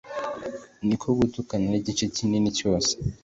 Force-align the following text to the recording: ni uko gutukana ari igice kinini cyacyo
ni 0.85 0.93
uko 0.95 1.07
gutukana 1.19 1.63
ari 1.69 1.77
igice 1.81 2.05
kinini 2.15 2.55
cyacyo 2.57 2.97